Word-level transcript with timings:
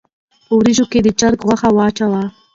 په 0.45 0.51
وريژو 0.59 0.85
کښې 0.91 0.99
د 1.03 1.07
چرګ 1.19 1.39
غوښه 1.47 1.69
واچوه 1.73 2.23